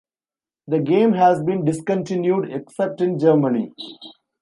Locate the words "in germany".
3.01-3.71